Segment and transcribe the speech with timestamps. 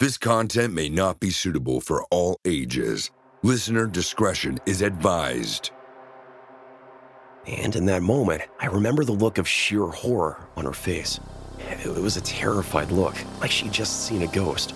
[0.00, 3.12] This content may not be suitable for all ages.
[3.44, 5.70] Listener discretion is advised.
[7.46, 11.20] And in that moment, I remember the look of sheer horror on her face.
[11.60, 14.74] It was a terrified look, like she'd just seen a ghost.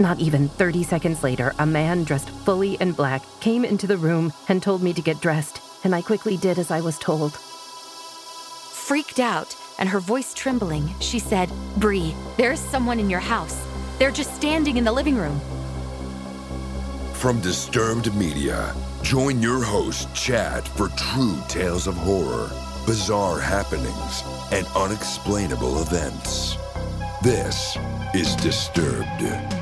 [0.00, 4.32] Not even 30 seconds later, a man dressed fully in black came into the room
[4.48, 7.34] and told me to get dressed, and I quickly did as I was told.
[8.72, 13.71] Freaked out and her voice trembling, she said, Bree, there's someone in your house.
[14.02, 15.40] They're just standing in the living room.
[17.12, 18.74] From Disturbed Media,
[19.04, 22.50] join your host, Chad, for true tales of horror,
[22.84, 26.56] bizarre happenings, and unexplainable events.
[27.22, 27.78] This
[28.12, 29.61] is Disturbed.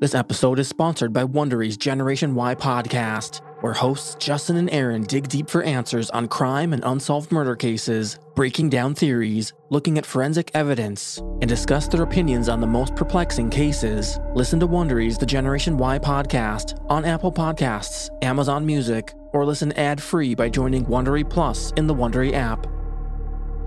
[0.00, 5.28] This episode is sponsored by Wondery's Generation Why podcast, where hosts Justin and Aaron dig
[5.28, 10.50] deep for answers on crime and unsolved murder cases, breaking down theories, looking at forensic
[10.54, 14.18] evidence, and discuss their opinions on the most perplexing cases.
[14.34, 20.34] Listen to Wondery's The Generation Why podcast on Apple Podcasts, Amazon Music, or listen ad-free
[20.34, 22.66] by joining Wondery Plus in the Wondery app.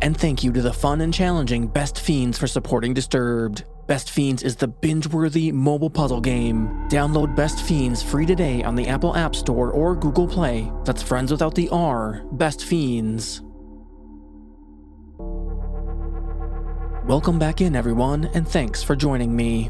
[0.01, 3.65] And thank you to the fun and challenging Best Fiends for supporting Disturbed.
[3.85, 6.69] Best Fiends is the binge worthy mobile puzzle game.
[6.87, 10.71] Download Best Fiends free today on the Apple App Store or Google Play.
[10.85, 12.23] That's friends without the R.
[12.31, 13.41] Best Fiends.
[17.05, 19.69] Welcome back in, everyone, and thanks for joining me.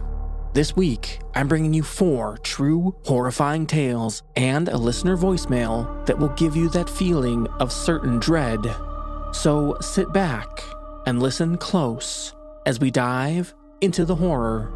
[0.54, 6.30] This week, I'm bringing you four true, horrifying tales and a listener voicemail that will
[6.30, 8.64] give you that feeling of certain dread.
[9.32, 10.64] So sit back
[11.08, 12.36] and listen close
[12.68, 14.72] as we dive into the horror.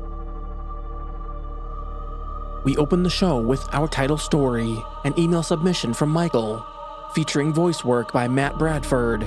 [2.65, 6.65] We open the show with our title story, an email submission from Michael,
[7.15, 9.23] featuring voice work by Matt Bradford.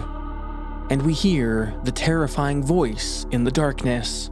[0.91, 4.29] And we hear the terrifying voice in the darkness.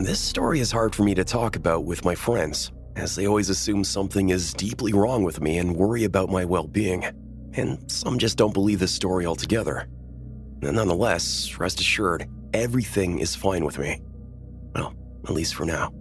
[0.00, 3.50] This story is hard for me to talk about with my friends, as they always
[3.50, 7.04] assume something is deeply wrong with me and worry about my well being.
[7.54, 9.88] And some just don't believe this story altogether.
[10.62, 14.00] Nonetheless, rest assured, everything is fine with me.
[14.74, 14.94] Well,
[15.24, 15.92] at least for now.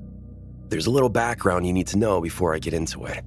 [0.68, 3.24] There's a little background you need to know before I get into it.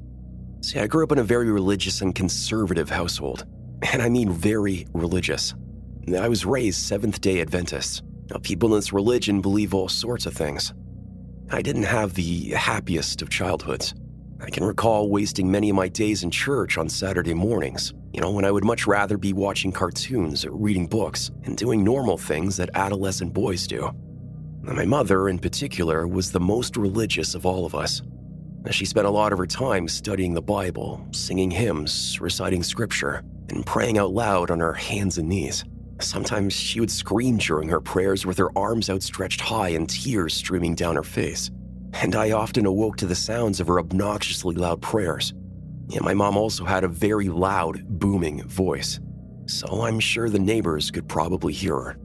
[0.61, 3.47] See, I grew up in a very religious and conservative household.
[3.91, 5.55] And I mean very religious.
[6.17, 8.03] I was raised Seventh day Adventist.
[8.31, 10.73] Now, people in this religion believe all sorts of things.
[11.51, 13.95] I didn't have the happiest of childhoods.
[14.45, 18.33] I can recall wasting many of my days in church on Saturday mornings, you know,
[18.33, 22.57] when I would much rather be watching cartoons, or reading books, and doing normal things
[22.57, 23.93] that adolescent boys do.
[24.63, 28.03] My mother, in particular, was the most religious of all of us.
[28.73, 33.65] She spent a lot of her time studying the Bible, singing hymns, reciting scripture, and
[33.65, 35.65] praying out loud on her hands and knees.
[36.01, 40.75] Sometimes she would scream during her prayers with her arms outstretched high and tears streaming
[40.75, 41.49] down her face
[41.93, 45.35] and I often awoke to the sounds of her obnoxiously loud prayers.
[45.95, 48.99] And my mom also had a very loud, booming voice,
[49.47, 51.97] so I'm sure the neighbors could probably hear her.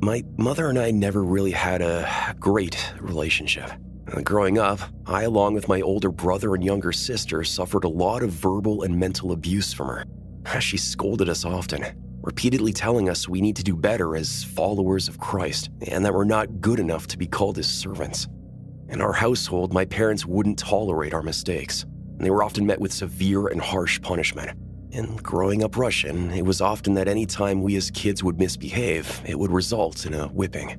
[0.00, 3.70] My mother and I never really had a great relationship.
[4.24, 8.30] Growing up, I, along with my older brother and younger sister, suffered a lot of
[8.30, 10.04] verbal and mental abuse from her.
[10.60, 11.84] She scolded us often,
[12.22, 16.24] repeatedly telling us we need to do better as followers of Christ and that we're
[16.24, 18.26] not good enough to be called his servants.
[18.90, 22.92] In our household, my parents wouldn't tolerate our mistakes, and they were often met with
[22.92, 24.50] severe and harsh punishment.
[24.92, 29.22] And growing up Russian, it was often that any time we as kids would misbehave,
[29.24, 30.76] it would result in a whipping.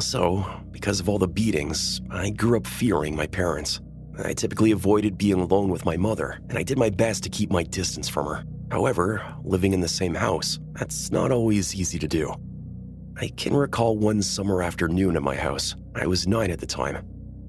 [0.00, 3.82] So, because of all the beatings, I grew up fearing my parents.
[4.24, 7.50] I typically avoided being alone with my mother, and I did my best to keep
[7.50, 8.44] my distance from her.
[8.70, 12.34] However, living in the same house, that's not always easy to do.
[13.20, 15.76] I can recall one summer afternoon at my house.
[15.94, 17.06] I was nine at the time.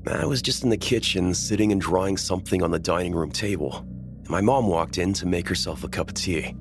[0.07, 3.86] I was just in the kitchen, sitting and drawing something on the dining room table.
[4.30, 6.56] My mom walked in to make herself a cup of tea.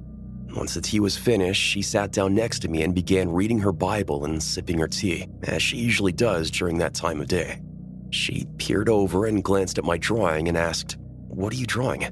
[0.56, 3.73] Once the tea was finished, she sat down next to me and began reading her
[3.73, 7.61] Bible and sipping her tea, as she usually does during that time of day.
[8.11, 10.96] She peered over and glanced at my drawing and asked,
[11.29, 12.06] What are you drawing?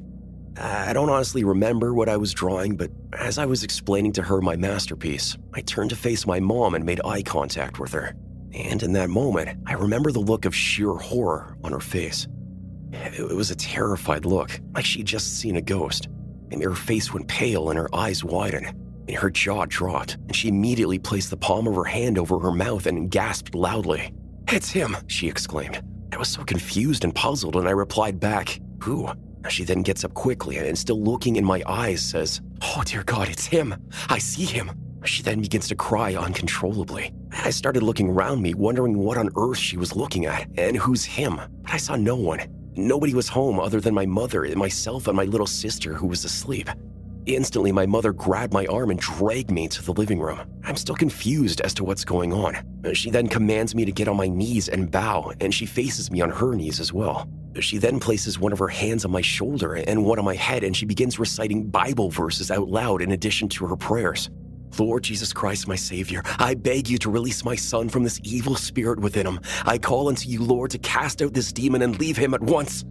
[0.58, 4.42] I don't honestly remember what I was drawing, but as I was explaining to her
[4.42, 8.14] my masterpiece, I turned to face my mom and made eye contact with her.
[8.54, 12.26] And in that moment, I remember the look of sheer horror on her face.
[12.92, 16.08] It was a terrified look, like she'd just seen a ghost.
[16.50, 18.66] And her face went pale and her eyes widened.
[19.08, 22.52] And her jaw dropped, and she immediately placed the palm of her hand over her
[22.52, 24.12] mouth and gasped loudly.
[24.48, 25.82] It's him, she exclaimed.
[26.12, 29.08] I was so confused and puzzled, and I replied back, Who?
[29.48, 33.28] She then gets up quickly and, still looking in my eyes, says, Oh, dear God,
[33.28, 33.74] it's him.
[34.08, 34.70] I see him.
[35.04, 37.12] She then begins to cry uncontrollably.
[37.32, 41.04] I started looking around me, wondering what on earth she was looking at and who's
[41.04, 41.40] him.
[41.62, 42.40] But I saw no one.
[42.76, 46.24] Nobody was home other than my mother, and myself, and my little sister who was
[46.24, 46.68] asleep.
[47.26, 50.40] Instantly, my mother grabbed my arm and dragged me to the living room.
[50.64, 52.56] I'm still confused as to what's going on.
[52.94, 56.20] She then commands me to get on my knees and bow, and she faces me
[56.20, 57.28] on her knees as well.
[57.60, 60.64] She then places one of her hands on my shoulder and one on my head,
[60.64, 64.30] and she begins reciting Bible verses out loud in addition to her prayers.
[64.78, 68.56] Lord Jesus Christ, my Savior, I beg you to release my son from this evil
[68.56, 69.40] spirit within him.
[69.64, 72.84] I call unto you, Lord, to cast out this demon and leave him at once.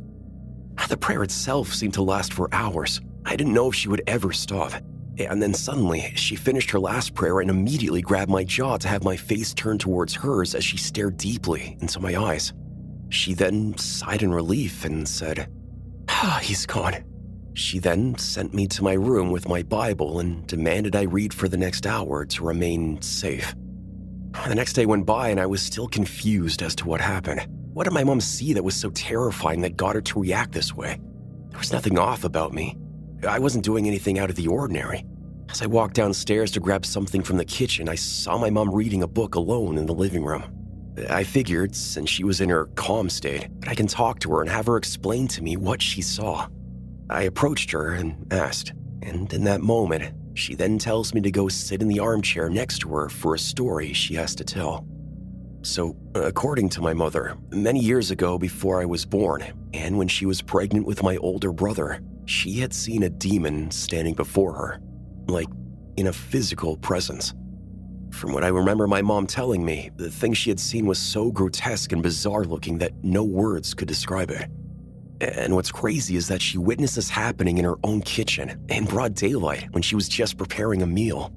[0.89, 3.01] The prayer itself seemed to last for hours.
[3.25, 4.73] I didn't know if she would ever stop.
[5.17, 9.03] And then suddenly, she finished her last prayer and immediately grabbed my jaw to have
[9.03, 12.53] my face turned towards hers as she stared deeply into my eyes.
[13.09, 15.49] She then sighed in relief and said,
[16.07, 17.03] Ah, he's gone.
[17.53, 21.47] She then sent me to my room with my Bible and demanded I read for
[21.47, 23.53] the next hour to remain safe.
[24.47, 27.45] The next day went by and I was still confused as to what happened.
[27.73, 30.73] What did my mom see that was so terrifying that got her to react this
[30.73, 30.99] way?
[31.49, 32.77] There was nothing off about me.
[33.27, 35.05] I wasn't doing anything out of the ordinary.
[35.49, 39.03] As I walked downstairs to grab something from the kitchen, I saw my mom reading
[39.03, 40.43] a book alone in the living room.
[41.09, 44.41] I figured, since she was in her calm state, that I can talk to her
[44.41, 46.47] and have her explain to me what she saw.
[47.11, 48.71] I approached her and asked,
[49.01, 52.79] and in that moment, she then tells me to go sit in the armchair next
[52.79, 54.85] to her for a story she has to tell.
[55.61, 59.43] So, according to my mother, many years ago before I was born,
[59.73, 64.13] and when she was pregnant with my older brother, she had seen a demon standing
[64.13, 64.81] before her,
[65.27, 65.49] like
[65.97, 67.33] in a physical presence.
[68.11, 71.29] From what I remember my mom telling me, the thing she had seen was so
[71.29, 74.49] grotesque and bizarre looking that no words could describe it.
[75.21, 79.13] And what's crazy is that she witnessed this happening in her own kitchen in broad
[79.13, 81.31] daylight when she was just preparing a meal.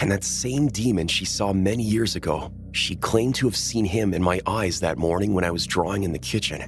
[0.00, 4.14] And that same demon she saw many years ago, she claimed to have seen him
[4.14, 6.64] in my eyes that morning when I was drawing in the kitchen.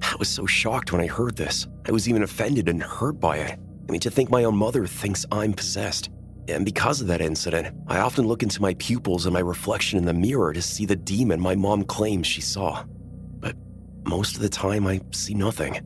[0.00, 1.66] I was so shocked when I heard this.
[1.86, 3.58] I was even offended and hurt by it.
[3.86, 6.08] I mean, to think my own mother thinks I'm possessed.
[6.48, 10.06] And because of that incident, I often look into my pupils and my reflection in
[10.06, 12.84] the mirror to see the demon my mom claims she saw.
[14.06, 15.80] Most of the time, I see nothing.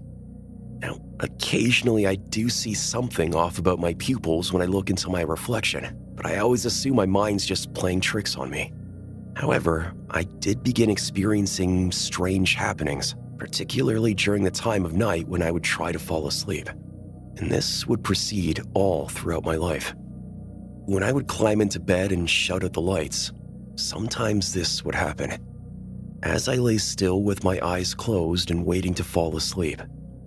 [0.81, 5.23] Now, occasionally I do see something off about my pupils when I look into my
[5.23, 8.73] reflection, but I always assume my mind's just playing tricks on me.
[9.35, 15.51] However, I did begin experiencing strange happenings, particularly during the time of night when I
[15.51, 16.69] would try to fall asleep.
[17.37, 19.95] And this would proceed all throughout my life.
[20.87, 23.33] When I would climb into bed and shut out the lights,
[23.77, 25.39] sometimes this would happen.
[26.23, 29.81] As I lay still with my eyes closed and waiting to fall asleep,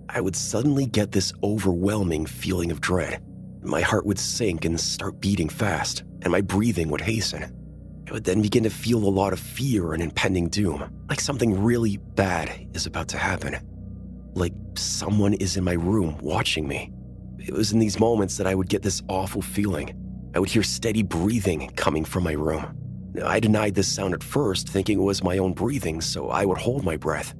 [0.08, 3.22] I would suddenly get this overwhelming feeling of dread.
[3.60, 7.44] My heart would sink and start beating fast, and my breathing would hasten.
[8.08, 11.62] I would then begin to feel a lot of fear and impending doom, like something
[11.62, 13.58] really bad is about to happen.
[14.32, 16.90] Like someone is in my room watching me.
[17.38, 19.94] It was in these moments that I would get this awful feeling,
[20.34, 22.81] I would hear steady breathing coming from my room.
[23.20, 26.58] I denied this sound at first, thinking it was my own breathing, so I would
[26.58, 27.34] hold my breath.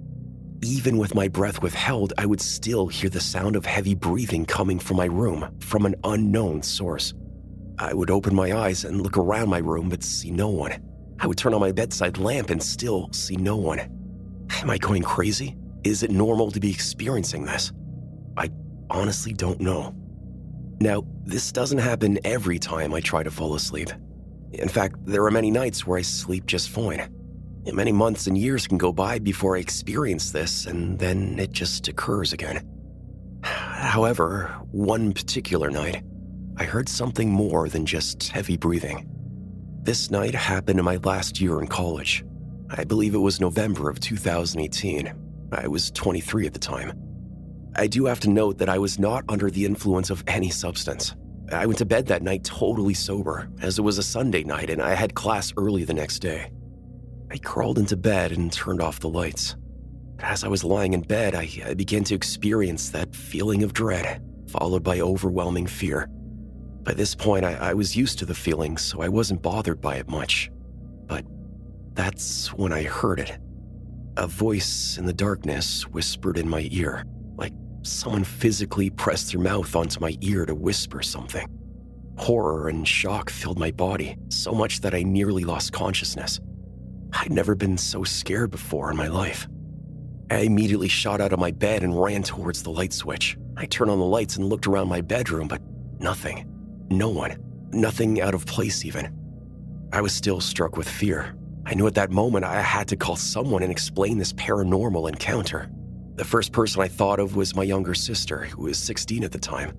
[0.63, 4.79] Even with my breath withheld, I would still hear the sound of heavy breathing coming
[4.79, 7.15] from my room from an unknown source.
[7.79, 10.73] I would open my eyes and look around my room but see no one.
[11.19, 13.81] I would turn on my bedside lamp and still see no one.
[14.61, 15.57] Am I going crazy?
[15.85, 17.73] Is it normal to be experiencing this?
[18.37, 18.51] I
[18.91, 19.95] honestly don't know.
[20.81, 23.91] Now, this doesn't happen every time I try to fall asleep.
[24.53, 27.09] In fact, there are many nights where I sleep just fine.
[27.73, 31.89] Many months and years can go by before I experience this, and then it just
[31.89, 32.69] occurs again.
[33.43, 36.03] However, one particular night,
[36.57, 39.09] I heard something more than just heavy breathing.
[39.83, 42.25] This night happened in my last year in college.
[42.71, 45.13] I believe it was November of 2018.
[45.53, 46.93] I was 23 at the time.
[47.75, 51.15] I do have to note that I was not under the influence of any substance.
[51.51, 54.81] I went to bed that night totally sober, as it was a Sunday night and
[54.81, 56.51] I had class early the next day.
[57.31, 59.57] I crawled into bed and turned off the lights.
[60.19, 64.23] As I was lying in bed, I, I began to experience that feeling of dread,
[64.49, 66.09] followed by overwhelming fear.
[66.83, 69.97] By this point, I, I was used to the feeling, so I wasn't bothered by
[69.97, 70.51] it much.
[71.07, 71.25] But
[71.95, 73.39] that's when I heard it.
[74.17, 77.05] A voice in the darkness whispered in my ear,
[77.83, 81.47] someone physically pressed their mouth onto my ear to whisper something.
[82.19, 86.41] Horror and shock filled my body, so much that I nearly lost consciousness.
[87.13, 89.47] I'd never been so scared before in my life.
[90.31, 93.37] I immediately shot out of my bed and ran towards the light switch.
[93.57, 95.61] I turned on the lights and looked around my bedroom, but
[95.99, 96.47] nothing.
[96.91, 97.37] No one.
[97.71, 99.15] Nothing out of place, even.
[99.93, 101.35] I was still struck with fear.
[101.67, 105.71] I knew at that moment I had to call someone and explain this paranormal encounter.
[106.15, 109.39] The first person I thought of was my younger sister, who was 16 at the
[109.39, 109.73] time.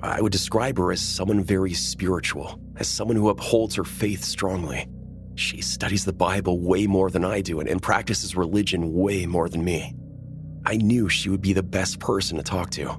[0.00, 4.86] I would describe her as someone very spiritual, as someone who upholds her faith strongly.
[5.34, 9.48] She studies the Bible way more than I do and, and practices religion way more
[9.48, 9.94] than me.
[10.64, 12.96] I knew she would be the best person to talk to.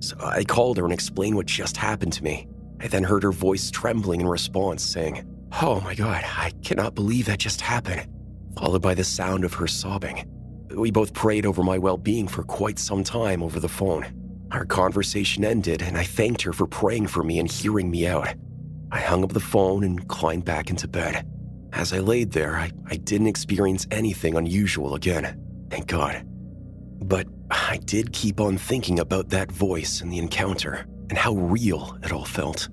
[0.00, 2.46] So I called her and explained what just happened to me.
[2.80, 5.24] I then heard her voice trembling in response, saying,
[5.62, 8.06] Oh my god, I cannot believe that just happened,
[8.58, 10.30] followed by the sound of her sobbing.
[10.76, 14.04] We both prayed over my well being for quite some time over the phone.
[14.52, 18.34] Our conversation ended, and I thanked her for praying for me and hearing me out.
[18.92, 21.26] I hung up the phone and climbed back into bed.
[21.72, 25.42] As I laid there, I, I didn't experience anything unusual again.
[25.70, 26.22] Thank God.
[27.02, 31.98] But I did keep on thinking about that voice and the encounter and how real
[32.02, 32.68] it all felt.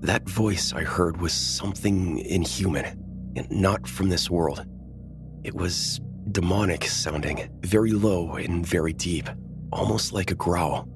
[0.00, 2.84] That voice I heard was something inhuman
[3.36, 4.64] and not from this world.
[5.42, 6.00] It was
[6.32, 9.28] demonic sounding, very low and very deep,
[9.72, 10.88] almost like a growl.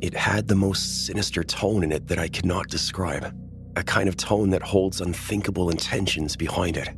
[0.00, 3.34] It had the most sinister tone in it that I cannot describe,
[3.76, 6.88] a kind of tone that holds unthinkable intentions behind it.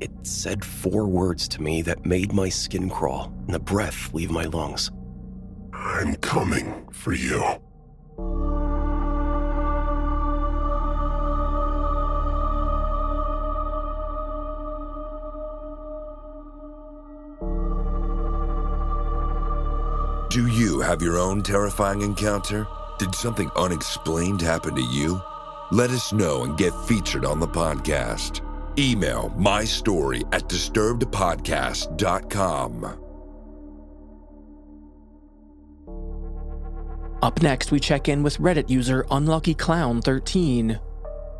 [0.00, 4.30] It said four words to me that made my skin crawl and the breath leave
[4.30, 4.90] my lungs.
[5.72, 7.42] I'm coming for you.
[20.30, 22.68] Do you have your own terrifying encounter?
[23.00, 25.20] Did something unexplained happen to you?
[25.72, 28.40] Let us know and get featured on the podcast.
[28.78, 32.98] Email my story at disturbedpodcast.com.
[37.22, 40.80] Up next, we check in with Reddit user UnluckyClown13,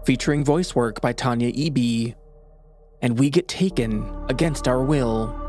[0.05, 2.17] featuring voice work by Tanya Eby
[3.03, 5.40] And we get taken against our will.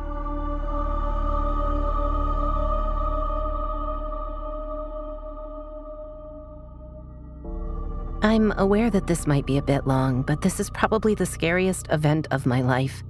[8.31, 11.87] I'm aware that this might be a bit long, but this is probably the scariest
[11.91, 13.03] event of my life.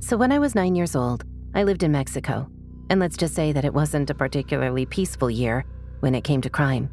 [0.00, 2.46] So, when I was nine years old, I lived in Mexico.
[2.90, 5.64] And let's just say that it wasn't a particularly peaceful year
[6.00, 6.90] when it came to crime.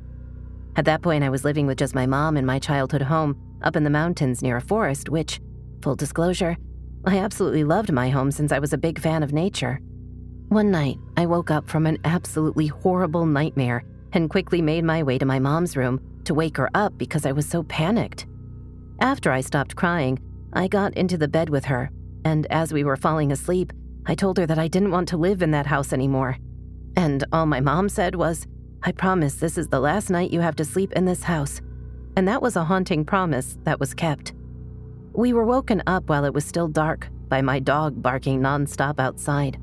[0.78, 3.76] At that point, I was living with just my mom in my childhood home up
[3.76, 5.42] in the mountains near a forest, which,
[5.82, 6.56] full disclosure,
[7.04, 9.82] I absolutely loved my home since I was a big fan of nature.
[10.48, 15.18] One night, I woke up from an absolutely horrible nightmare and quickly made my way
[15.18, 18.28] to my mom's room to wake her up because I was so panicked.
[19.02, 20.20] After I stopped crying,
[20.54, 21.90] I got into the bed with her,
[22.24, 23.74] and as we were falling asleep,
[24.06, 26.38] I told her that I didn't want to live in that house anymore.
[26.96, 28.46] And all my mom said was,
[28.84, 31.62] I promise this is the last night you have to sleep in this house.
[32.16, 34.34] And that was a haunting promise that was kept.
[35.14, 39.60] We were woken up while it was still dark by my dog barking nonstop outside.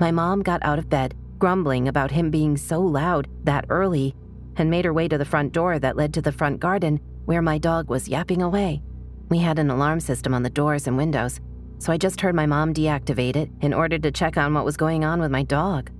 [0.00, 4.16] My mom got out of bed, grumbling about him being so loud that early
[4.56, 7.42] and made her way to the front door that led to the front garden where
[7.42, 8.82] my dog was yapping away.
[9.28, 11.40] We had an alarm system on the doors and windows,
[11.78, 14.76] so I just heard my mom deactivate it in order to check on what was
[14.76, 15.90] going on with my dog.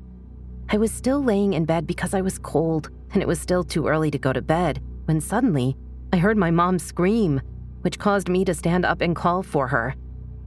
[0.68, 3.86] I was still laying in bed because I was cold, and it was still too
[3.86, 5.76] early to go to bed when suddenly
[6.12, 7.40] I heard my mom scream,
[7.82, 9.94] which caused me to stand up and call for her.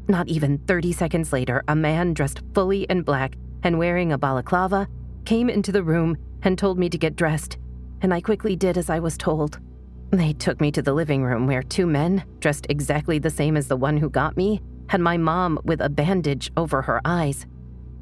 [0.08, 4.88] Not even 30 seconds later, a man dressed fully in black and wearing a balaclava
[5.26, 7.58] came into the room and told me to get dressed
[8.02, 9.60] and I quickly did as I was told.
[10.12, 13.68] They took me to the living room where two men, dressed exactly the same as
[13.68, 17.46] the one who got me, had my mom with a bandage over her eyes.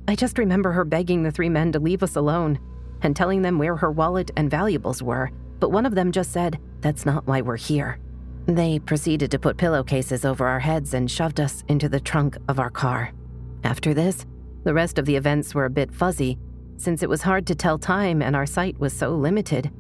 [0.08, 2.60] I just remember her begging the three men to leave us alone
[3.02, 6.60] and telling them where her wallet and valuables were, but one of them just said,
[6.82, 8.00] That's not why we're here.
[8.46, 12.60] They proceeded to put pillowcases over our heads and shoved us into the trunk of
[12.60, 13.12] our car.
[13.64, 14.26] After this,
[14.64, 16.38] the rest of the events were a bit fuzzy,
[16.78, 19.72] since it was hard to tell time and our sight was so limited.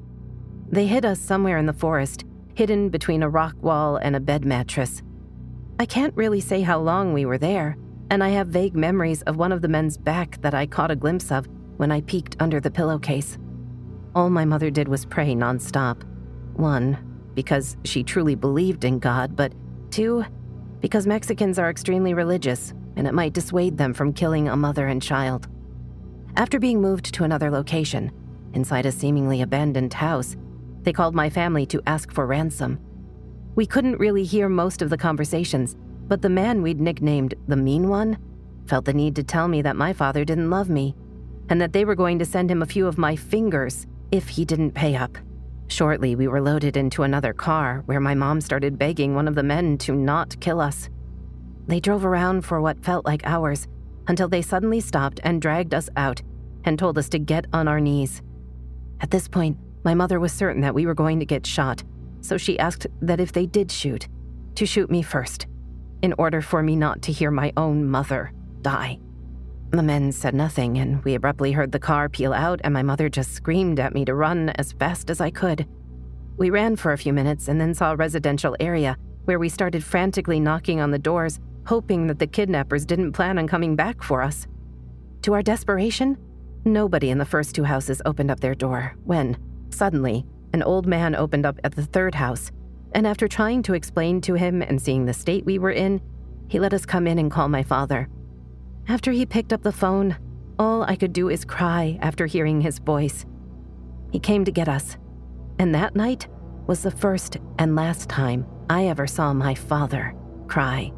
[0.75, 4.43] They hid us somewhere in the forest, hidden between a rock wall and a bed
[4.43, 5.01] mattress.
[5.79, 7.77] I can't really say how long we were there,
[8.09, 10.95] and I have vague memories of one of the men's back that I caught a
[10.97, 13.37] glimpse of when I peeked under the pillowcase.
[14.15, 16.03] All my mother did was pray nonstop.
[16.57, 16.97] One,
[17.35, 19.53] because she truly believed in God, but
[19.91, 20.25] two,
[20.81, 25.01] because Mexicans are extremely religious and it might dissuade them from killing a mother and
[25.01, 25.47] child.
[26.35, 28.11] After being moved to another location,
[28.53, 30.35] inside a seemingly abandoned house,
[30.85, 32.79] they called my family to ask for ransom.
[33.55, 35.75] We couldn't really hear most of the conversations,
[36.07, 38.17] but the man we'd nicknamed the Mean One
[38.67, 40.95] felt the need to tell me that my father didn't love me
[41.49, 44.45] and that they were going to send him a few of my fingers if he
[44.45, 45.17] didn't pay up.
[45.67, 49.43] Shortly, we were loaded into another car where my mom started begging one of the
[49.43, 50.89] men to not kill us.
[51.67, 53.67] They drove around for what felt like hours
[54.07, 56.21] until they suddenly stopped and dragged us out
[56.63, 58.21] and told us to get on our knees.
[59.01, 61.83] At this point, my mother was certain that we were going to get shot,
[62.21, 64.07] so she asked that if they did shoot,
[64.55, 65.45] to shoot me first,
[66.01, 68.97] in order for me not to hear my own mother die.
[69.69, 73.09] The men said nothing, and we abruptly heard the car peel out, and my mother
[73.09, 75.67] just screamed at me to run as fast as I could.
[76.37, 79.83] We ran for a few minutes and then saw a residential area where we started
[79.83, 84.21] frantically knocking on the doors, hoping that the kidnappers didn't plan on coming back for
[84.21, 84.47] us.
[85.23, 86.17] To our desperation,
[86.63, 89.37] nobody in the first two houses opened up their door when,
[89.69, 92.51] suddenly, an old man opened up at the third house,
[92.93, 96.01] and after trying to explain to him and seeing the state we were in,
[96.47, 98.07] he let us come in and call my father.
[98.87, 100.15] After he picked up the phone,
[100.57, 103.25] all I could do is cry after hearing his voice.
[104.11, 104.97] He came to get us,
[105.59, 106.27] and that night
[106.67, 110.15] was the first and last time I ever saw my father
[110.47, 110.93] cry.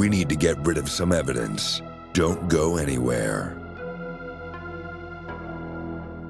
[0.00, 1.82] We need to get rid of some evidence.
[2.14, 3.54] Don't go anywhere.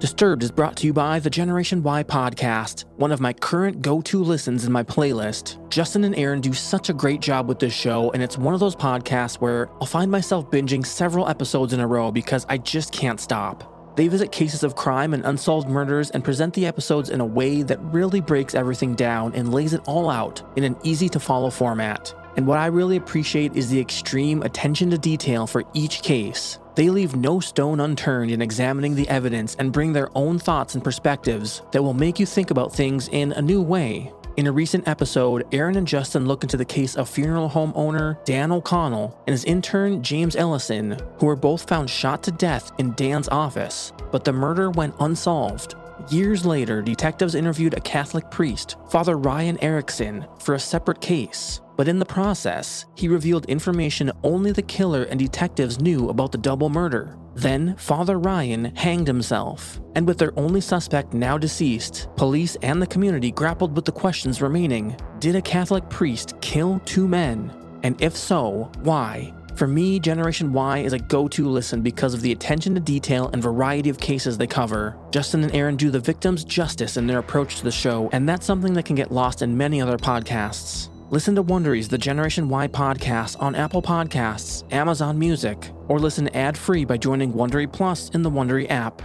[0.00, 4.00] Disturbed is brought to you by the Generation Why podcast, one of my current go
[4.00, 5.70] to listens in my playlist.
[5.70, 8.58] Justin and Aaron do such a great job with this show, and it's one of
[8.58, 12.90] those podcasts where I'll find myself binging several episodes in a row because I just
[12.90, 13.94] can't stop.
[13.96, 17.62] They visit cases of crime and unsolved murders and present the episodes in a way
[17.62, 21.50] that really breaks everything down and lays it all out in an easy to follow
[21.50, 22.12] format.
[22.36, 26.58] And what I really appreciate is the extreme attention to detail for each case.
[26.76, 30.84] They leave no stone unturned in examining the evidence and bring their own thoughts and
[30.84, 34.12] perspectives that will make you think about things in a new way.
[34.36, 38.18] In a recent episode, Aaron and Justin look into the case of funeral home owner
[38.24, 42.94] Dan O'Connell and his intern James Ellison, who were both found shot to death in
[42.94, 45.74] Dan's office, but the murder went unsolved.
[46.10, 51.60] Years later, detectives interviewed a Catholic priest, Father Ryan Erickson, for a separate case.
[51.76, 56.38] But in the process, he revealed information only the killer and detectives knew about the
[56.38, 57.16] double murder.
[57.36, 59.80] Then, Father Ryan hanged himself.
[59.94, 64.42] And with their only suspect now deceased, police and the community grappled with the questions
[64.42, 67.52] remaining Did a Catholic priest kill two men?
[67.84, 69.32] And if so, why?
[69.54, 73.30] For me, Generation Why is a go to listen because of the attention to detail
[73.32, 74.96] and variety of cases they cover.
[75.10, 78.46] Justin and Aaron do the victims justice in their approach to the show, and that's
[78.46, 80.88] something that can get lost in many other podcasts.
[81.10, 86.56] Listen to Wondery's The Generation Why podcast on Apple Podcasts, Amazon Music, or listen ad
[86.56, 89.02] free by joining Wondery Plus in the Wondery app.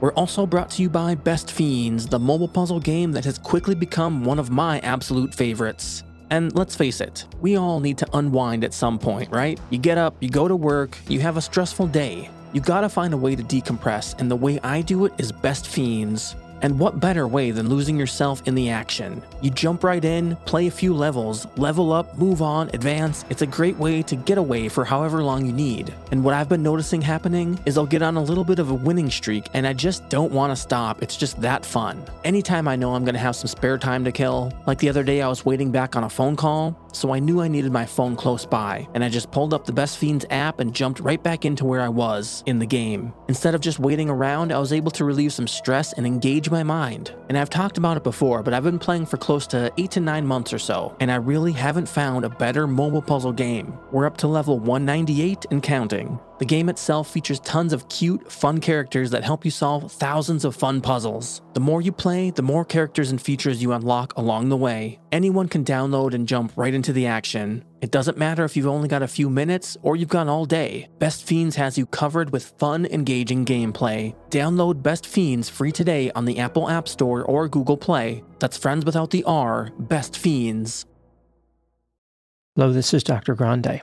[0.00, 3.74] We're also brought to you by Best Fiends, the mobile puzzle game that has quickly
[3.74, 6.04] become one of my absolute favorites.
[6.30, 9.58] And let's face it, we all need to unwind at some point, right?
[9.70, 12.30] You get up, you go to work, you have a stressful day.
[12.52, 15.66] You gotta find a way to decompress, and the way I do it is Best
[15.66, 16.34] Fiends.
[16.62, 19.22] And what better way than losing yourself in the action?
[19.40, 23.24] You jump right in, play a few levels, level up, move on, advance.
[23.30, 25.94] It's a great way to get away for however long you need.
[26.10, 28.74] And what I've been noticing happening is I'll get on a little bit of a
[28.74, 31.02] winning streak and I just don't want to stop.
[31.02, 32.02] It's just that fun.
[32.24, 35.02] Anytime I know I'm going to have some spare time to kill, like the other
[35.02, 37.86] day I was waiting back on a phone call, so I knew I needed my
[37.86, 41.22] phone close by, and I just pulled up the Best Fiends app and jumped right
[41.22, 43.12] back into where I was in the game.
[43.28, 46.62] Instead of just waiting around, I was able to relieve some stress and engage my
[46.62, 47.14] mind.
[47.28, 50.00] And I've talked about it before, but I've been playing for close to 8 to
[50.00, 53.78] 9 months or so, and I really haven't found a better mobile puzzle game.
[53.92, 56.18] We're up to level 198 and counting.
[56.38, 60.54] The game itself features tons of cute, fun characters that help you solve thousands of
[60.54, 61.42] fun puzzles.
[61.54, 65.00] The more you play, the more characters and features you unlock along the way.
[65.10, 67.64] Anyone can download and jump right into the action.
[67.80, 70.88] It doesn't matter if you've only got a few minutes or you've got all day.
[71.00, 74.14] Best Fiends has you covered with fun, engaging gameplay.
[74.30, 78.22] Download Best Fiends free today on the Apple App Store or Google Play.
[78.38, 80.86] That's friends without the R, Best Fiends.
[82.54, 83.34] Hello, this is Dr.
[83.34, 83.82] Grande,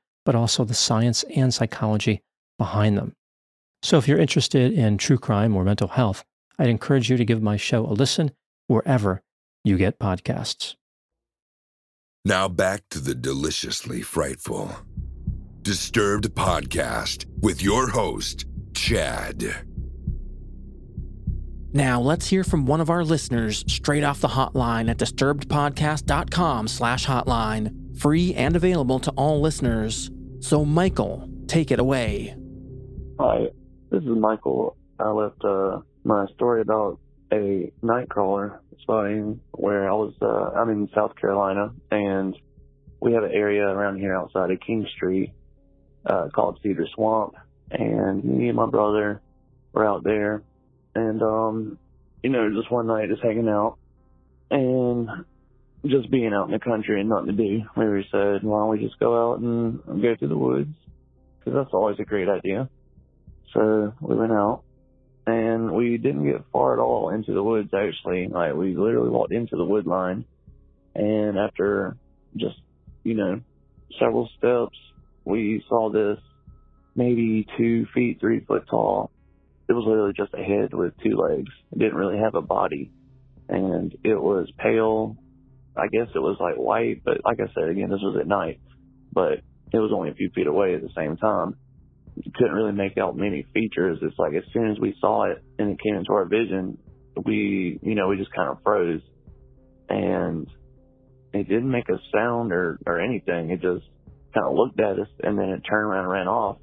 [0.25, 2.21] but also the science and psychology
[2.57, 3.13] behind them.
[3.83, 6.23] So if you're interested in true crime or mental health,
[6.59, 8.31] I'd encourage you to give my show a listen
[8.67, 9.21] wherever
[9.63, 10.75] you get podcasts.
[12.23, 14.75] Now back to the deliciously frightful
[15.63, 19.65] Disturbed Podcast with your host, Chad.
[21.73, 27.05] Now let's hear from one of our listeners straight off the hotline at disturbedpodcast.com slash
[27.05, 27.80] hotline.
[28.01, 30.09] Free and available to all listeners.
[30.39, 32.35] So Michael, take it away.
[33.19, 33.49] Hi,
[33.91, 34.75] this is Michael.
[34.99, 36.99] I left uh, my story about
[37.31, 42.35] a nightcrawler spotting where I was, uh, I'm in South Carolina and
[42.99, 45.33] we have an area around here outside of Kingstree,
[46.03, 47.35] uh, called Cedar Swamp.
[47.69, 49.21] And me and my brother
[49.73, 50.41] were out there
[50.95, 51.77] and, um,
[52.23, 53.77] you know, just one night just hanging out
[54.49, 55.07] and
[55.85, 57.63] just being out in the country and nothing to do.
[57.75, 60.73] We said, why don't we just go out and go through the woods?
[61.43, 62.69] Cause that's always a great idea.
[63.53, 64.63] So we went out
[65.25, 68.27] and we didn't get far at all into the woods actually.
[68.27, 70.25] Like we literally walked into the wood line
[70.93, 71.97] and after
[72.35, 72.57] just,
[73.03, 73.41] you know,
[73.99, 74.77] several steps,
[75.25, 76.19] we saw this
[76.95, 79.09] maybe two feet, three foot tall.
[79.67, 81.49] It was literally just a head with two legs.
[81.71, 82.91] It didn't really have a body
[83.49, 85.17] and it was pale.
[85.75, 88.59] I guess it was like white, but like I said, again, this was at night,
[89.13, 89.39] but
[89.73, 91.55] it was only a few feet away at the same time
[92.35, 93.99] couldn't really make out many features.
[94.01, 96.77] It's like as soon as we saw it and it came into our vision,
[97.25, 99.01] we, you know, we just kind of froze
[99.89, 100.47] and
[101.33, 103.51] it didn't make a sound or, or anything.
[103.51, 103.85] It just
[104.33, 106.57] kind of looked at us and then it turned around and ran off.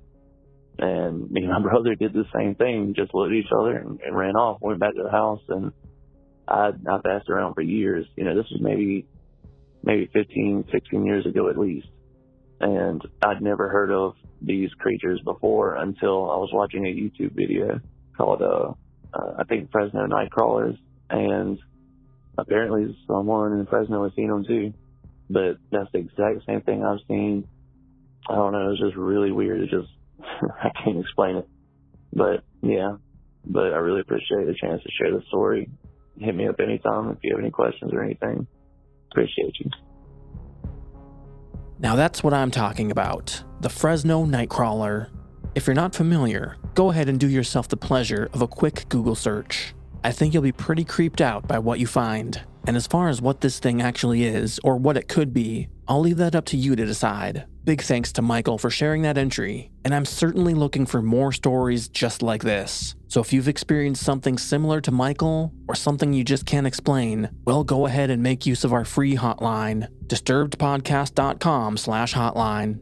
[0.79, 4.01] And me and my brother did the same thing, just looked at each other and,
[4.01, 5.73] and ran off, went back to the house and
[6.49, 8.07] I, I've asked around for years.
[8.17, 9.07] You know, this was maybe,
[9.83, 11.89] maybe 15, 16 years ago at least.
[12.61, 17.81] And I'd never heard of these creatures before until I was watching a YouTube video
[18.17, 18.73] called, uh,
[19.15, 20.77] uh, I think Fresno Nightcrawlers,
[21.09, 21.59] and
[22.37, 24.73] apparently someone in Fresno has seen them too.
[25.31, 27.47] But that's the exact same thing I've seen.
[28.29, 29.61] I don't know, it's just really weird.
[29.61, 29.89] It just,
[30.21, 31.49] I can't explain it.
[32.13, 32.97] But yeah,
[33.45, 35.71] but I really appreciate the chance to share the story.
[36.21, 38.47] Hit me up anytime if you have any questions or anything.
[39.11, 39.71] Appreciate you.
[41.79, 45.11] Now that's what I'm talking about the Fresno Nightcrawler.
[45.55, 49.15] If you're not familiar, go ahead and do yourself the pleasure of a quick Google
[49.15, 49.75] search.
[50.05, 52.41] I think you'll be pretty creeped out by what you find.
[52.67, 56.01] And as far as what this thing actually is, or what it could be, I'll
[56.01, 57.47] leave that up to you to decide.
[57.69, 61.87] Big thanks to Michael for sharing that entry, and I'm certainly looking for more stories
[61.87, 62.95] just like this.
[63.09, 67.65] So if you've experienced something similar to Michael, or something you just can't explain, well
[67.65, 72.81] go ahead and make use of our free hotline, disturbedpodcast.com slash hotline.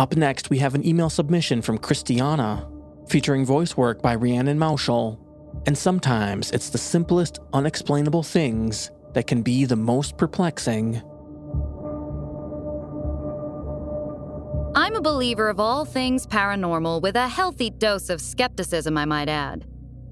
[0.00, 2.68] Up next, we have an email submission from Christiana,
[3.08, 5.20] featuring voice work by Rhiannon Moushall.
[5.68, 11.00] And sometimes it's the simplest, unexplainable things that can be the most perplexing.
[14.72, 19.28] I'm a believer of all things paranormal with a healthy dose of skepticism, I might
[19.28, 19.66] add.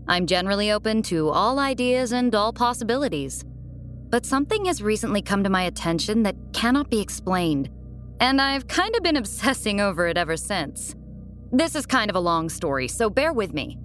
[0.09, 3.45] I'm generally open to all ideas and all possibilities.
[4.11, 7.71] But something has recently come to my attention that cannot be explained,
[8.19, 10.97] and I've kind of been obsessing over it ever since.
[11.53, 13.79] This is kind of a long story, so bear with me.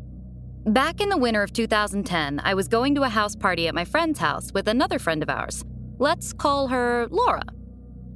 [0.66, 3.86] Back in the winter of 2010, I was going to a house party at my
[3.86, 5.64] friend's house with another friend of ours.
[6.00, 7.44] Let's call her Laura.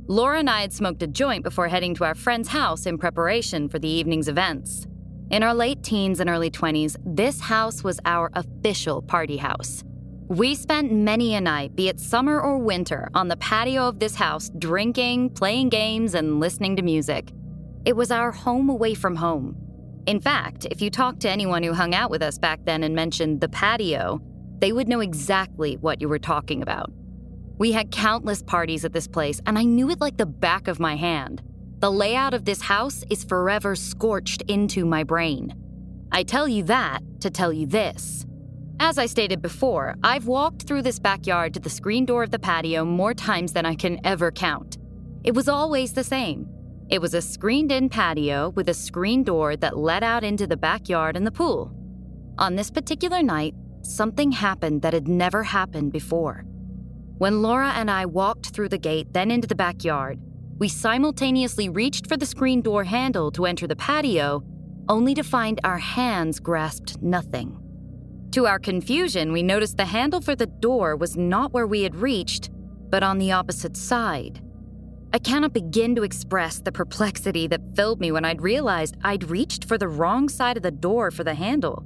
[0.10, 3.68] Laura and I had smoked a joint before heading to our friend's house in preparation
[3.68, 4.88] for the evening's events.
[5.32, 9.84] In our late teens and early 20s, this house was our official party house.
[10.30, 14.16] We spent many a night, be it summer or winter, on the patio of this
[14.16, 17.34] house, drinking, playing games, and listening to music.
[17.84, 19.58] It was our home away from home.
[20.06, 22.96] In fact, if you talked to anyone who hung out with us back then and
[22.96, 24.22] mentioned the patio,
[24.60, 26.92] they would know exactly what you were talking about.
[27.58, 30.80] We had countless parties at this place, and I knew it like the back of
[30.80, 31.42] my hand.
[31.80, 35.54] The layout of this house is forever scorched into my brain.
[36.12, 38.26] I tell you that to tell you this.
[38.80, 42.40] As I stated before, I've walked through this backyard to the screen door of the
[42.40, 44.78] patio more times than I can ever count.
[45.24, 46.48] It was always the same
[46.90, 50.56] it was a screened in patio with a screen door that led out into the
[50.56, 51.74] backyard and the pool.
[52.38, 56.46] On this particular night, something happened that had never happened before.
[57.18, 60.20] When Laura and I walked through the gate, then into the backyard,
[60.60, 64.44] we simultaneously reached for the screen door handle to enter the patio,
[64.88, 67.60] only to find our hands grasped nothing.
[68.34, 71.96] To our confusion, we noticed the handle for the door was not where we had
[71.96, 72.52] reached,
[72.90, 74.40] but on the opposite side.
[75.12, 79.66] I cannot begin to express the perplexity that filled me when I'd realized I'd reached
[79.66, 81.84] for the wrong side of the door for the handle.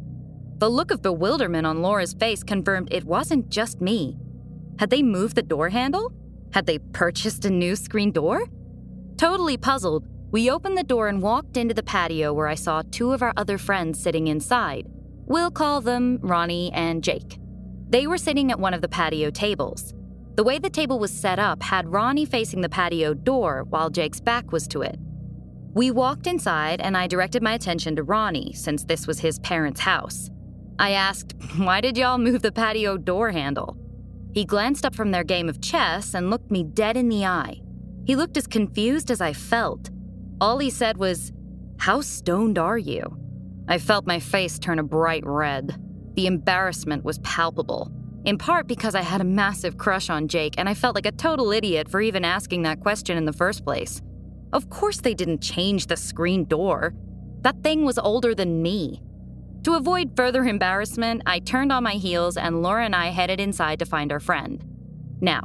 [0.57, 4.17] The look of bewilderment on Laura's face confirmed it wasn't just me.
[4.79, 6.11] Had they moved the door handle?
[6.53, 8.47] Had they purchased a new screen door?
[9.17, 13.11] Totally puzzled, we opened the door and walked into the patio where I saw two
[13.11, 14.87] of our other friends sitting inside.
[15.25, 17.37] We'll call them Ronnie and Jake.
[17.89, 19.93] They were sitting at one of the patio tables.
[20.35, 24.21] The way the table was set up had Ronnie facing the patio door while Jake's
[24.21, 24.97] back was to it.
[25.73, 29.81] We walked inside and I directed my attention to Ronnie since this was his parents'
[29.81, 30.29] house.
[30.79, 33.77] I asked, Why did y'all move the patio door handle?
[34.33, 37.61] He glanced up from their game of chess and looked me dead in the eye.
[38.05, 39.89] He looked as confused as I felt.
[40.39, 41.31] All he said was,
[41.77, 43.17] How stoned are you?
[43.67, 45.75] I felt my face turn a bright red.
[46.15, 47.91] The embarrassment was palpable
[48.25, 51.11] in part because I had a massive crush on Jake and I felt like a
[51.11, 54.01] total idiot for even asking that question in the first place.
[54.53, 56.93] Of course, they didn't change the screen door.
[57.41, 59.01] That thing was older than me.
[59.63, 63.79] To avoid further embarrassment, I turned on my heels and Laura and I headed inside
[63.79, 64.63] to find our friend.
[65.21, 65.43] Now,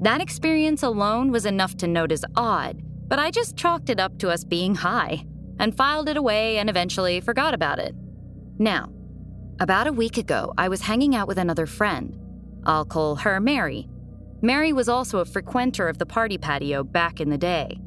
[0.00, 4.18] that experience alone was enough to note as odd, but I just chalked it up
[4.18, 5.26] to us being high
[5.58, 7.94] and filed it away and eventually forgot about it.
[8.58, 8.90] Now,
[9.60, 12.16] about a week ago, I was hanging out with another friend.
[12.64, 13.88] I'll call her Mary.
[14.40, 17.78] Mary was also a frequenter of the party patio back in the day.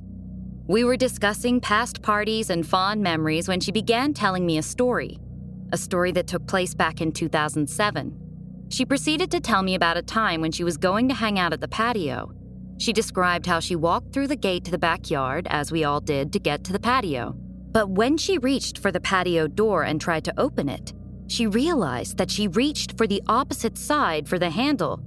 [0.67, 5.19] We were discussing past parties and fond memories when she began telling me a story,
[5.73, 8.67] a story that took place back in 2007.
[8.69, 11.51] She proceeded to tell me about a time when she was going to hang out
[11.51, 12.31] at the patio.
[12.77, 16.31] She described how she walked through the gate to the backyard, as we all did,
[16.33, 17.35] to get to the patio.
[17.71, 20.93] But when she reached for the patio door and tried to open it,
[21.27, 25.01] she realized that she reached for the opposite side for the handle.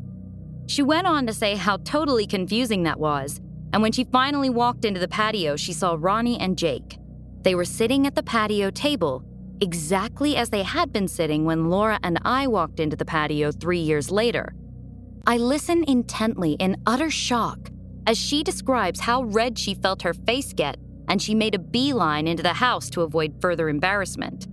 [0.66, 3.40] She went on to say how totally confusing that was,
[3.72, 6.98] and when she finally walked into the patio, she saw Ronnie and Jake.
[7.42, 9.24] They were sitting at the patio table,
[9.60, 13.78] exactly as they had been sitting when Laura and I walked into the patio three
[13.78, 14.54] years later.
[15.26, 17.70] I listen intently in utter shock
[18.06, 20.76] as she describes how red she felt her face get,
[21.08, 24.46] and she made a beeline into the house to avoid further embarrassment.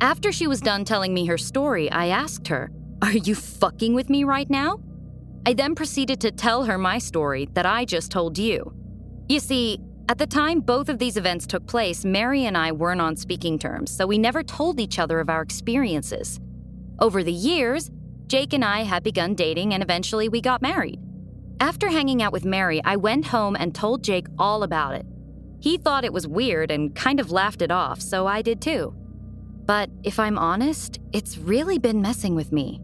[0.00, 4.10] After she was done telling me her story, I asked her, Are you fucking with
[4.10, 4.80] me right now?
[5.46, 8.72] I then proceeded to tell her my story that I just told you.
[9.28, 13.00] You see, at the time both of these events took place, Mary and I weren't
[13.00, 16.40] on speaking terms, so we never told each other of our experiences.
[16.98, 17.90] Over the years,
[18.26, 21.00] Jake and I had begun dating and eventually we got married.
[21.60, 25.06] After hanging out with Mary, I went home and told Jake all about it.
[25.60, 28.94] He thought it was weird and kind of laughed it off, so I did too.
[29.64, 32.80] But if I'm honest, it's really been messing with me.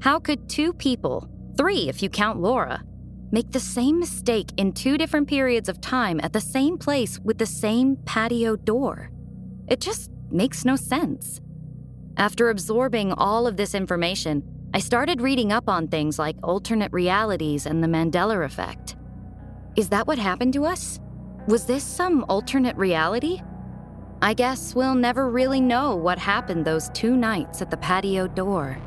[0.00, 2.82] How could two people, three if you count Laura,
[3.30, 7.38] make the same mistake in two different periods of time at the same place with
[7.38, 9.10] the same patio door?
[9.68, 11.40] It just makes no sense.
[12.16, 14.42] After absorbing all of this information,
[14.74, 18.96] I started reading up on things like alternate realities and the Mandela effect.
[19.76, 21.00] Is that what happened to us?
[21.46, 23.40] Was this some alternate reality?
[24.20, 28.78] I guess we'll never really know what happened those two nights at the patio door.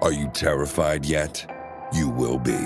[0.00, 1.44] Are you terrified yet?
[1.92, 2.58] You will be.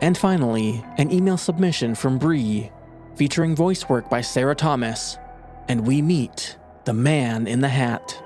[0.00, 2.70] And finally, an email submission from Bree,
[3.14, 5.18] featuring voice work by Sarah Thomas.
[5.68, 8.18] And we meet the man in the hat.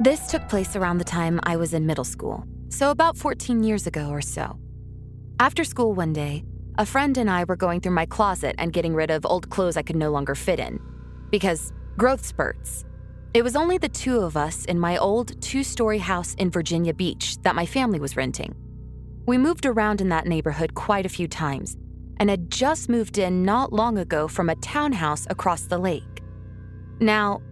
[0.00, 3.86] This took place around the time I was in middle school, so about 14 years
[3.86, 4.58] ago or so.
[5.38, 6.42] After school one day,
[6.80, 9.76] a friend and I were going through my closet and getting rid of old clothes
[9.76, 10.80] I could no longer fit in.
[11.28, 12.86] Because growth spurts.
[13.34, 16.94] It was only the two of us in my old two story house in Virginia
[16.94, 18.54] Beach that my family was renting.
[19.26, 21.76] We moved around in that neighborhood quite a few times
[22.16, 26.22] and had just moved in not long ago from a townhouse across the lake.
[26.98, 27.42] Now,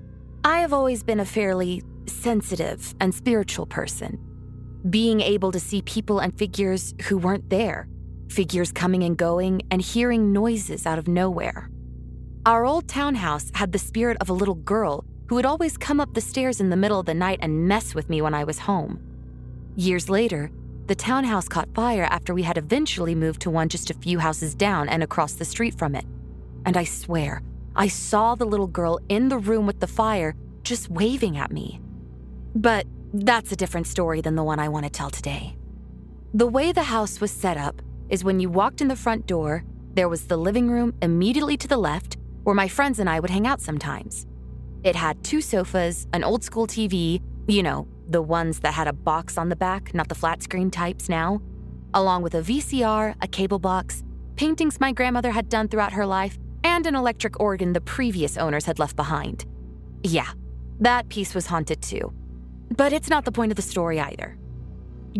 [0.43, 4.19] I have always been a fairly sensitive and spiritual person.
[4.89, 7.89] Being able to see people and figures who weren't there,
[8.29, 11.71] figures coming and going, and hearing noises out of nowhere.
[12.47, 16.15] Our old townhouse had the spirit of a little girl who would always come up
[16.15, 18.61] the stairs in the middle of the night and mess with me when I was
[18.61, 19.03] home.
[19.77, 20.51] Years later,
[20.87, 24.55] the townhouse caught fire after we had eventually moved to one just a few houses
[24.55, 26.07] down and across the street from it.
[26.65, 27.43] And I swear,
[27.77, 31.81] I saw the little girl in the room with the fire just waving at me.
[32.55, 35.57] But that's a different story than the one I want to tell today.
[36.33, 39.65] The way the house was set up is when you walked in the front door,
[39.95, 43.31] there was the living room immediately to the left, where my friends and I would
[43.31, 44.27] hang out sometimes.
[44.85, 48.93] It had two sofas, an old school TV, you know, the ones that had a
[48.93, 51.41] box on the back, not the flat screen types now,
[51.95, 54.05] along with a VCR, a cable box,
[54.37, 58.65] paintings my grandmother had done throughout her life, and an electric organ the previous owners
[58.65, 59.45] had left behind.
[60.03, 60.29] Yeah,
[60.81, 62.13] that piece was haunted too.
[62.77, 64.39] But it's not the point of the story either.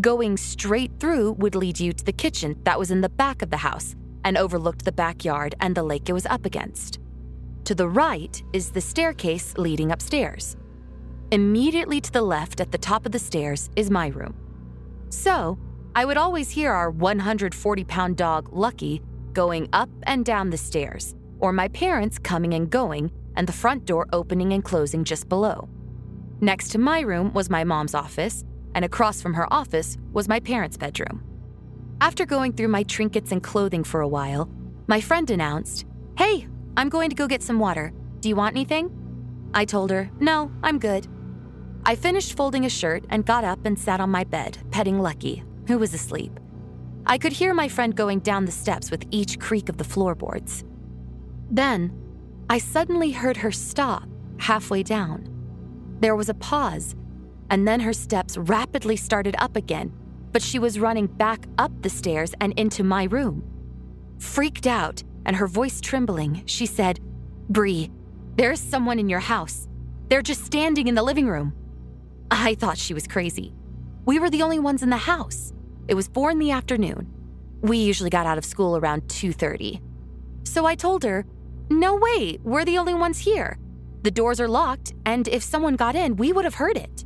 [0.01, 3.51] Going straight through would lead you to the kitchen that was in the back of
[3.51, 7.01] the house and overlooked the backyard and the lake it was up against.
[7.65, 10.57] To the right is the staircase leading upstairs.
[11.33, 14.35] Immediately to the left at the top of the stairs is my room.
[15.11, 15.59] So,
[15.95, 21.15] I would always hear our 140 pound dog, Lucky, going up and down the stairs,
[21.41, 25.69] or my parents coming and going, and the front door opening and closing just below.
[26.41, 28.45] Next to my room was my mom's office,
[28.75, 31.23] and across from her office was my parents' bedroom.
[32.01, 34.49] After going through my trinkets and clothing for a while,
[34.87, 35.85] my friend announced,
[36.17, 37.93] Hey, I'm going to go get some water.
[38.21, 38.91] Do you want anything?
[39.55, 41.07] I told her, No, I'm good.
[41.85, 45.43] I finished folding a shirt and got up and sat on my bed, petting Lucky,
[45.67, 46.39] who was asleep.
[47.07, 50.65] I could hear my friend going down the steps with each creak of the floorboards.
[51.51, 51.93] Then,
[52.51, 54.05] I suddenly heard her stop
[54.39, 55.29] halfway down.
[56.01, 56.95] There was a pause,
[57.51, 59.93] and then her steps rapidly started up again,
[60.33, 63.43] but she was running back up the stairs and into my room.
[64.19, 67.01] Freaked out and her voice trembling, she said,
[67.49, 67.91] Bree,
[68.37, 69.67] there's someone in your house.
[70.09, 71.55] They're just standing in the living room.
[72.31, 73.53] I thought she was crazy.
[74.05, 75.53] We were the only ones in the house.
[75.87, 77.13] It was 4 in the afternoon.
[77.61, 79.81] We usually got out of school around 2:30.
[80.45, 81.27] So I told her,
[81.71, 83.59] "No way, we're the only ones here.
[84.03, 87.05] The doors are locked, and if someone got in, we would have heard it."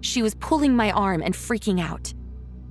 [0.00, 2.12] She was pulling my arm and freaking out.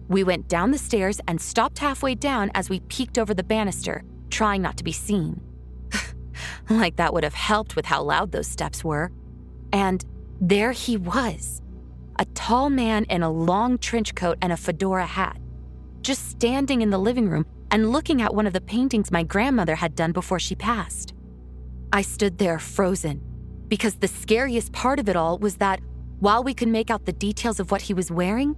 [0.08, 4.04] We went down the stairs and stopped halfway down as we peeked over the banister,
[4.30, 5.40] trying not to be seen.
[6.70, 9.12] like that would have helped with how loud those steps were.
[9.72, 10.04] And
[10.42, 11.62] there he was
[12.18, 15.38] a tall man in a long trench coat and a fedora hat,
[16.02, 19.76] just standing in the living room and looking at one of the paintings my grandmother
[19.76, 21.14] had done before she passed.
[21.94, 23.22] I stood there frozen
[23.70, 25.80] because the scariest part of it all was that
[26.20, 28.56] while we could make out the details of what he was wearing,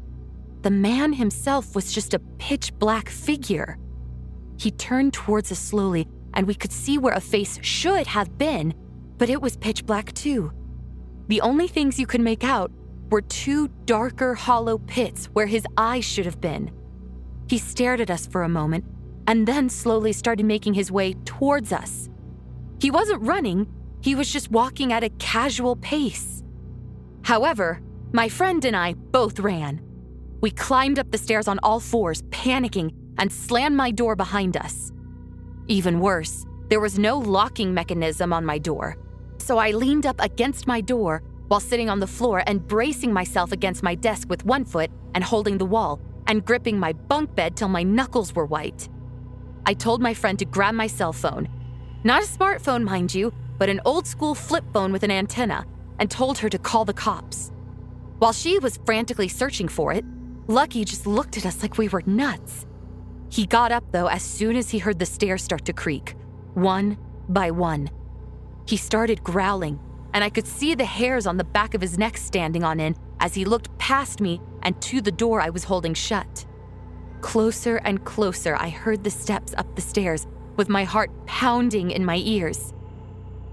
[0.62, 3.78] the man himself was just a pitch black figure.
[4.58, 8.74] He turned towards us slowly, and we could see where a face should have been,
[9.18, 10.52] but it was pitch black too.
[11.28, 12.72] The only things you could make out
[13.10, 16.72] were two darker, hollow pits where his eyes should have been.
[17.48, 18.86] He stared at us for a moment
[19.28, 22.10] and then slowly started making his way towards us.
[22.80, 23.68] He wasn't running,
[24.02, 26.31] he was just walking at a casual pace.
[27.24, 27.82] However,
[28.14, 29.82] my friend and I both ran.
[30.42, 34.92] We climbed up the stairs on all fours, panicking, and slammed my door behind us.
[35.68, 38.98] Even worse, there was no locking mechanism on my door,
[39.38, 43.52] so I leaned up against my door while sitting on the floor and bracing myself
[43.52, 47.56] against my desk with one foot and holding the wall and gripping my bunk bed
[47.56, 48.88] till my knuckles were white.
[49.66, 51.50] I told my friend to grab my cell phone.
[52.04, 55.66] Not a smartphone, mind you, but an old school flip phone with an antenna,
[56.02, 57.52] and told her to call the cops.
[58.18, 60.04] While she was frantically searching for it,
[60.48, 62.66] Lucky just looked at us like we were nuts.
[63.30, 66.16] He got up, though, as soon as he heard the stairs start to creak,
[66.56, 66.98] one
[67.30, 67.92] by one.
[68.66, 69.80] He started growling
[70.14, 72.98] and I could see the hairs on the back of his neck standing on end
[73.20, 76.46] as he looked past me and to the door I was holding shut.
[77.22, 80.26] Closer and closer, I heard the steps up the stairs,
[80.58, 82.74] with my heart pounding in my ears,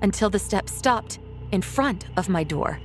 [0.02, 1.20] until the steps stopped
[1.52, 2.80] in front of my door.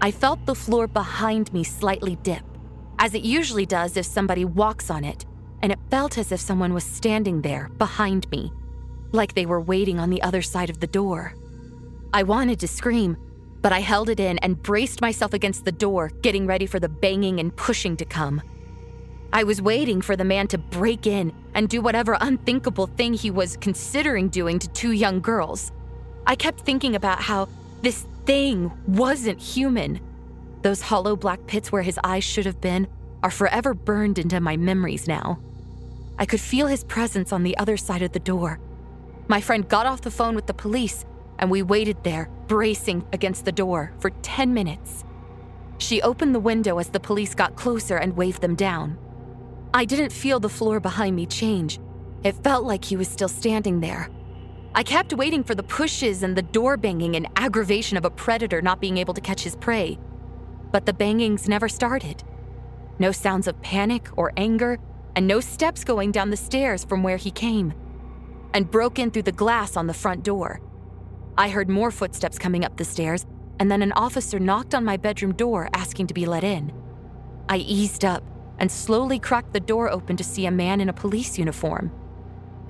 [0.00, 2.44] I felt the floor behind me slightly dip,
[2.98, 5.26] as it usually does if somebody walks on it,
[5.62, 8.52] and it felt as if someone was standing there behind me,
[9.12, 11.34] like they were waiting on the other side of the door.
[12.12, 13.16] I wanted to scream,
[13.60, 16.88] but I held it in and braced myself against the door, getting ready for the
[16.88, 18.40] banging and pushing to come.
[19.32, 23.30] I was waiting for the man to break in and do whatever unthinkable thing he
[23.30, 25.72] was considering doing to two young girls.
[26.26, 27.48] I kept thinking about how
[27.82, 30.00] this thing wasn't human.
[30.62, 32.86] Those hollow black pits where his eyes should have been
[33.22, 35.40] are forever burned into my memories now.
[36.18, 38.60] I could feel his presence on the other side of the door.
[39.28, 41.06] My friend got off the phone with the police
[41.38, 45.04] and we waited there, bracing against the door, for 10 minutes.
[45.78, 48.98] She opened the window as the police got closer and waved them down.
[49.72, 51.80] I didn't feel the floor behind me change.
[52.22, 54.10] It felt like he was still standing there.
[54.72, 58.62] I kept waiting for the pushes and the door banging and aggravation of a predator
[58.62, 59.98] not being able to catch his prey.
[60.70, 62.22] But the bangings never started.
[63.00, 64.78] No sounds of panic or anger,
[65.16, 67.74] and no steps going down the stairs from where he came.
[68.54, 70.60] And broke in through the glass on the front door.
[71.36, 73.26] I heard more footsteps coming up the stairs,
[73.58, 76.72] and then an officer knocked on my bedroom door asking to be let in.
[77.48, 78.22] I eased up
[78.58, 81.90] and slowly cracked the door open to see a man in a police uniform.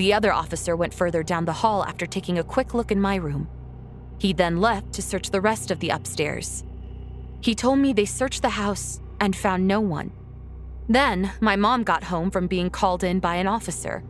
[0.00, 3.16] The other officer went further down the hall after taking a quick look in my
[3.16, 3.46] room.
[4.18, 6.64] He then left to search the rest of the upstairs.
[7.42, 10.10] He told me they searched the house and found no one.
[10.88, 14.02] Then, my mom got home from being called in by an officer.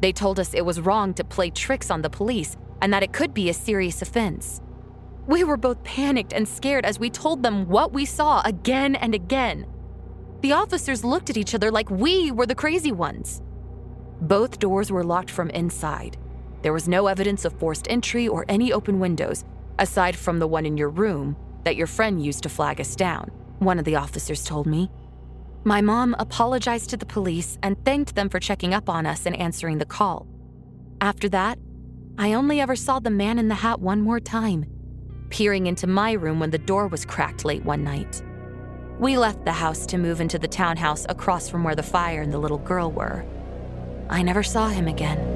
[0.00, 3.12] They told us it was wrong to play tricks on the police and that it
[3.12, 4.60] could be a serious offense.
[5.28, 9.14] We were both panicked and scared as we told them what we saw again and
[9.14, 9.66] again.
[10.40, 13.40] The officers looked at each other like we were the crazy ones.
[14.22, 16.16] Both doors were locked from inside.
[16.62, 19.44] There was no evidence of forced entry or any open windows,
[19.80, 23.32] aside from the one in your room that your friend used to flag us down,
[23.58, 24.88] one of the officers told me.
[25.64, 29.34] My mom apologized to the police and thanked them for checking up on us and
[29.34, 30.28] answering the call.
[31.00, 31.58] After that,
[32.16, 34.66] I only ever saw the man in the hat one more time,
[35.30, 38.22] peering into my room when the door was cracked late one night.
[39.00, 42.32] We left the house to move into the townhouse across from where the fire and
[42.32, 43.24] the little girl were.
[44.10, 45.32] I never saw him again.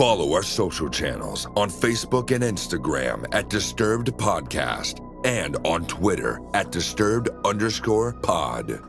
[0.00, 6.72] Follow our social channels on Facebook and Instagram at Disturbed Podcast and on Twitter at
[6.72, 8.80] Disturbed underscore pod.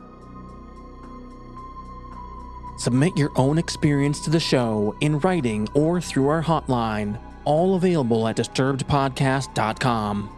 [2.77, 8.27] Submit your own experience to the show in writing or through our hotline, all available
[8.27, 10.29] at disturbedpodcast.com.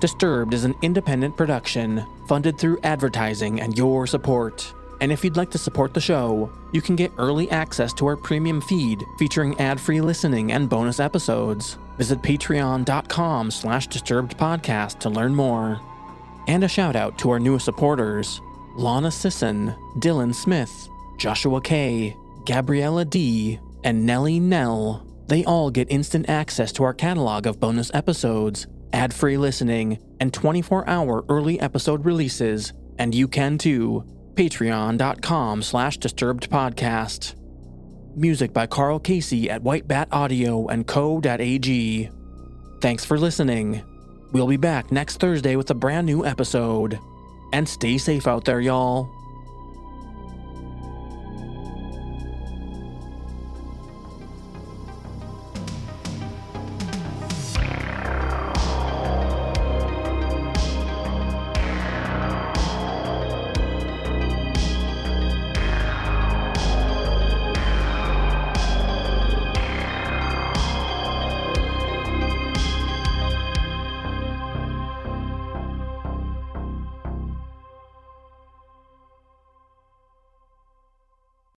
[0.00, 4.72] Disturbed is an independent production funded through advertising and your support.
[5.00, 8.16] And if you'd like to support the show, you can get early access to our
[8.16, 11.78] premium feed featuring ad-free listening and bonus episodes.
[11.96, 15.80] Visit patreon.com slash disturbedpodcast to learn more.
[16.46, 18.40] And a shout out to our newest supporters,
[18.76, 25.07] Lana Sisson, Dylan Smith, Joshua K, Gabriella D, and Nellie Nell.
[25.28, 31.26] They all get instant access to our catalog of bonus episodes, ad-free listening, and 24-hour
[31.28, 32.72] early episode releases.
[32.98, 34.04] And you can too
[34.34, 37.34] patreon.com slash disturbedpodcast.
[38.16, 42.10] Music by Carl Casey at White Bat Audio and Co.ag.
[42.80, 43.82] Thanks for listening.
[44.32, 46.98] We'll be back next Thursday with a brand new episode.
[47.52, 49.17] And stay safe out there, y'all.